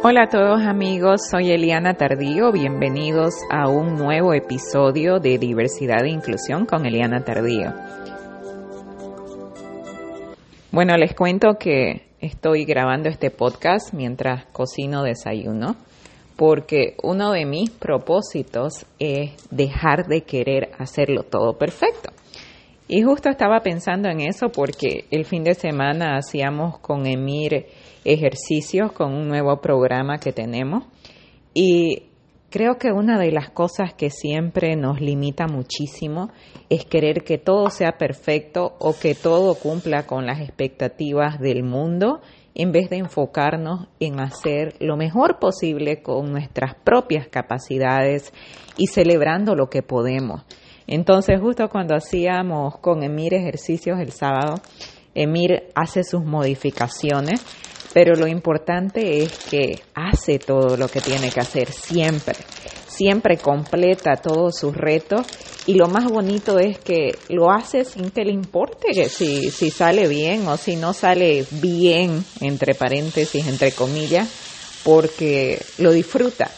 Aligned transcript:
Hola 0.00 0.22
a 0.22 0.28
todos 0.28 0.62
amigos, 0.62 1.22
soy 1.28 1.50
Eliana 1.50 1.94
Tardío, 1.94 2.52
bienvenidos 2.52 3.34
a 3.50 3.68
un 3.68 3.96
nuevo 3.96 4.32
episodio 4.32 5.18
de 5.18 5.38
Diversidad 5.38 6.04
e 6.04 6.10
Inclusión 6.10 6.66
con 6.66 6.86
Eliana 6.86 7.24
Tardío. 7.24 7.74
Bueno, 10.70 10.96
les 10.96 11.16
cuento 11.16 11.58
que 11.58 12.06
estoy 12.20 12.64
grabando 12.64 13.08
este 13.08 13.32
podcast 13.32 13.92
mientras 13.92 14.46
cocino 14.52 15.02
desayuno, 15.02 15.74
porque 16.36 16.94
uno 17.02 17.32
de 17.32 17.44
mis 17.44 17.70
propósitos 17.70 18.86
es 19.00 19.32
dejar 19.50 20.06
de 20.06 20.22
querer 20.22 20.70
hacerlo 20.78 21.24
todo 21.24 21.58
perfecto. 21.58 22.10
Y 22.88 23.02
justo 23.02 23.28
estaba 23.28 23.60
pensando 23.60 24.08
en 24.08 24.20
eso 24.20 24.48
porque 24.48 25.04
el 25.10 25.26
fin 25.26 25.44
de 25.44 25.54
semana 25.54 26.16
hacíamos 26.16 26.78
con 26.78 27.06
Emir 27.06 27.66
ejercicios 28.04 28.92
con 28.92 29.12
un 29.12 29.28
nuevo 29.28 29.60
programa 29.60 30.18
que 30.18 30.32
tenemos 30.32 30.84
y 31.52 32.04
creo 32.48 32.78
que 32.78 32.92
una 32.92 33.18
de 33.18 33.30
las 33.30 33.50
cosas 33.50 33.92
que 33.92 34.08
siempre 34.08 34.74
nos 34.76 35.02
limita 35.02 35.46
muchísimo 35.46 36.30
es 36.70 36.86
querer 36.86 37.24
que 37.24 37.36
todo 37.36 37.68
sea 37.68 37.98
perfecto 37.98 38.76
o 38.78 38.94
que 38.98 39.14
todo 39.14 39.54
cumpla 39.56 40.06
con 40.06 40.24
las 40.24 40.40
expectativas 40.40 41.38
del 41.38 41.64
mundo 41.64 42.20
en 42.54 42.72
vez 42.72 42.88
de 42.88 42.96
enfocarnos 42.96 43.88
en 44.00 44.18
hacer 44.18 44.74
lo 44.80 44.96
mejor 44.96 45.38
posible 45.38 46.02
con 46.02 46.32
nuestras 46.32 46.74
propias 46.74 47.28
capacidades 47.28 48.32
y 48.78 48.86
celebrando 48.86 49.54
lo 49.54 49.68
que 49.68 49.82
podemos. 49.82 50.44
Entonces, 50.88 51.40
justo 51.40 51.68
cuando 51.68 51.94
hacíamos 51.94 52.78
con 52.78 53.04
Emir 53.04 53.34
ejercicios 53.34 54.00
el 54.00 54.10
sábado, 54.10 54.56
Emir 55.14 55.70
hace 55.74 56.02
sus 56.02 56.24
modificaciones 56.24 57.40
pero 57.92 58.16
lo 58.16 58.28
importante 58.28 59.24
es 59.24 59.32
que 59.50 59.80
hace 59.94 60.38
todo 60.38 60.76
lo 60.76 60.88
que 60.88 61.00
tiene 61.00 61.30
que 61.30 61.40
hacer 61.40 61.72
siempre, 61.72 62.36
siempre 62.86 63.38
completa 63.38 64.16
todos 64.16 64.58
sus 64.58 64.76
retos 64.76 65.26
y 65.66 65.74
lo 65.74 65.88
más 65.88 66.10
bonito 66.10 66.58
es 66.58 66.78
que 66.78 67.18
lo 67.30 67.50
hace 67.50 67.84
sin 67.84 68.10
que 68.10 68.24
le 68.24 68.32
importe 68.32 68.92
que 68.92 69.08
si, 69.08 69.50
si 69.50 69.70
sale 69.70 70.06
bien 70.06 70.46
o 70.48 70.56
si 70.56 70.76
no 70.76 70.92
sale 70.92 71.44
bien, 71.60 72.24
entre 72.40 72.74
paréntesis, 72.74 73.46
entre 73.46 73.72
comillas, 73.72 74.28
porque 74.84 75.60
lo 75.78 75.90
disfruta. 75.92 76.50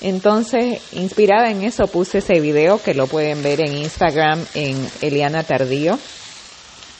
Entonces, 0.00 0.80
inspirada 0.92 1.50
en 1.50 1.62
eso, 1.62 1.86
puse 1.88 2.18
ese 2.18 2.40
video 2.40 2.80
que 2.82 2.94
lo 2.94 3.06
pueden 3.06 3.42
ver 3.42 3.60
en 3.60 3.76
Instagram 3.76 4.44
en 4.54 4.86
Eliana 5.02 5.42
Tardío. 5.42 5.98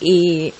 Y 0.00 0.54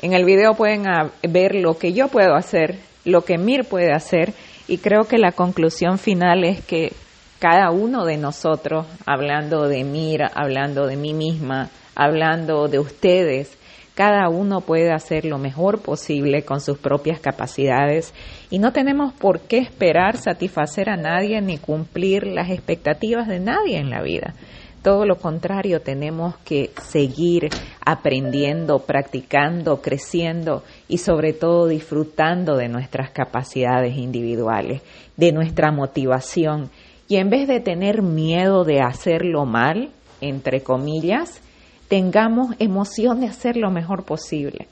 en 0.00 0.14
el 0.14 0.24
video 0.24 0.54
pueden 0.54 0.84
ver 1.28 1.54
lo 1.54 1.78
que 1.78 1.92
yo 1.92 2.08
puedo 2.08 2.34
hacer, 2.34 2.78
lo 3.04 3.24
que 3.24 3.38
Mir 3.38 3.64
puede 3.64 3.92
hacer 3.92 4.34
y 4.70 4.78
creo 4.78 5.02
que 5.02 5.18
la 5.18 5.32
conclusión 5.32 5.98
final 5.98 6.44
es 6.44 6.64
que 6.64 6.92
cada 7.40 7.70
uno 7.70 8.04
de 8.04 8.16
nosotros, 8.16 8.86
hablando 9.04 9.66
de 9.66 9.82
Mir, 9.82 10.22
hablando 10.34 10.86
de 10.86 10.96
mí 10.96 11.12
misma, 11.12 11.70
hablando 11.96 12.68
de 12.68 12.78
ustedes, 12.78 13.58
cada 14.00 14.30
uno 14.30 14.62
puede 14.62 14.92
hacer 14.92 15.26
lo 15.26 15.36
mejor 15.36 15.82
posible 15.82 16.42
con 16.42 16.62
sus 16.62 16.78
propias 16.78 17.20
capacidades 17.20 18.14
y 18.48 18.58
no 18.58 18.72
tenemos 18.72 19.12
por 19.12 19.40
qué 19.40 19.58
esperar 19.58 20.16
satisfacer 20.16 20.88
a 20.88 20.96
nadie 20.96 21.42
ni 21.42 21.58
cumplir 21.58 22.26
las 22.26 22.48
expectativas 22.48 23.28
de 23.28 23.40
nadie 23.40 23.76
en 23.76 23.90
la 23.90 24.00
vida. 24.00 24.32
Todo 24.82 25.04
lo 25.04 25.16
contrario, 25.16 25.82
tenemos 25.82 26.38
que 26.46 26.70
seguir 26.80 27.50
aprendiendo, 27.84 28.78
practicando, 28.78 29.82
creciendo 29.82 30.62
y 30.88 30.96
sobre 30.96 31.34
todo 31.34 31.66
disfrutando 31.66 32.56
de 32.56 32.68
nuestras 32.70 33.10
capacidades 33.10 33.98
individuales, 33.98 34.80
de 35.18 35.32
nuestra 35.32 35.72
motivación. 35.72 36.70
Y 37.06 37.16
en 37.16 37.28
vez 37.28 37.46
de 37.46 37.60
tener 37.60 38.00
miedo 38.00 38.64
de 38.64 38.80
hacerlo 38.80 39.44
mal, 39.44 39.90
entre 40.22 40.62
comillas, 40.62 41.42
tengamos 41.90 42.54
emoción 42.60 43.20
de 43.20 43.26
hacer 43.26 43.56
lo 43.56 43.72
mejor 43.72 44.04
posible 44.04 44.68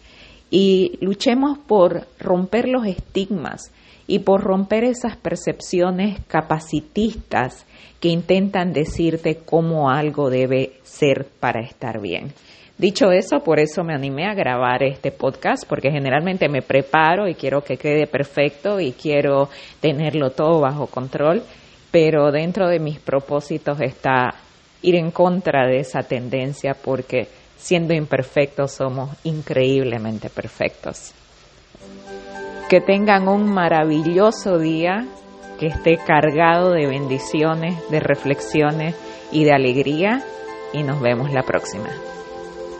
y 0.50 0.98
luchemos 1.00 1.58
por 1.58 2.06
romper 2.20 2.68
los 2.68 2.86
estigmas 2.86 3.72
y 4.06 4.20
por 4.20 4.40
romper 4.42 4.84
esas 4.84 5.16
percepciones 5.16 6.20
capacitistas 6.28 7.66
que 7.98 8.08
intentan 8.08 8.72
decirte 8.72 9.40
cómo 9.44 9.90
algo 9.90 10.30
debe 10.30 10.74
ser 10.84 11.26
para 11.40 11.60
estar 11.60 12.00
bien. 12.00 12.32
Dicho 12.78 13.10
eso, 13.10 13.40
por 13.40 13.58
eso 13.58 13.82
me 13.82 13.94
animé 13.94 14.26
a 14.28 14.34
grabar 14.34 14.84
este 14.84 15.10
podcast, 15.10 15.64
porque 15.68 15.90
generalmente 15.90 16.48
me 16.48 16.62
preparo 16.62 17.26
y 17.26 17.34
quiero 17.34 17.64
que 17.64 17.76
quede 17.76 18.06
perfecto 18.06 18.78
y 18.78 18.92
quiero 18.92 19.48
tenerlo 19.80 20.30
todo 20.30 20.60
bajo 20.60 20.86
control, 20.86 21.42
pero 21.90 22.30
dentro 22.30 22.68
de 22.68 22.78
mis 22.78 23.00
propósitos 23.00 23.80
está 23.80 24.36
ir 24.82 24.94
en 24.94 25.10
contra 25.10 25.66
de 25.66 25.80
esa 25.80 26.00
tendencia 26.00 26.74
porque 26.74 27.28
siendo 27.56 27.94
imperfectos 27.94 28.72
somos 28.72 29.10
increíblemente 29.24 30.30
perfectos. 30.30 31.12
Que 32.68 32.80
tengan 32.80 33.28
un 33.28 33.48
maravilloso 33.48 34.58
día 34.58 35.06
que 35.58 35.66
esté 35.66 35.96
cargado 35.96 36.72
de 36.72 36.86
bendiciones, 36.86 37.74
de 37.90 38.00
reflexiones 38.00 38.94
y 39.32 39.44
de 39.44 39.52
alegría 39.52 40.22
y 40.72 40.82
nos 40.82 41.00
vemos 41.00 41.32
la 41.32 41.42
próxima. 41.42 41.88